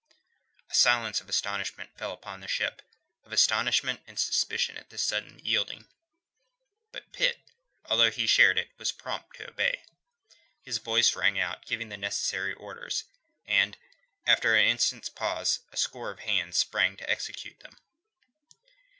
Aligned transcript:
A 0.67 0.73
silence 0.73 1.21
of 1.21 1.29
astonishment 1.29 1.91
fell 1.95 2.11
upon 2.11 2.39
the 2.39 2.47
ship 2.47 2.81
of 3.23 3.31
astonishment 3.31 4.01
and 4.07 4.17
suspicion 4.19 4.75
at 4.75 4.89
this 4.89 5.03
sudden 5.03 5.37
yielding. 5.37 5.87
But 6.91 7.11
Pitt, 7.11 7.39
although 7.85 8.09
he 8.09 8.25
shared 8.25 8.57
it, 8.57 8.71
was 8.79 8.91
prompt 8.91 9.35
to 9.35 9.47
obey. 9.47 9.83
His 10.63 10.79
voice 10.79 11.15
rang 11.15 11.39
out, 11.39 11.67
giving 11.67 11.89
the 11.89 11.97
necessary 11.97 12.53
orders, 12.55 13.03
and 13.45 13.77
after 14.25 14.55
an 14.55 14.65
instant's 14.65 15.07
pause, 15.09 15.59
a 15.71 15.77
score 15.77 16.09
of 16.09 16.21
hands 16.21 16.57
sprang 16.57 16.97
to 16.97 17.07
execute 17.07 17.59
them. 17.59 17.77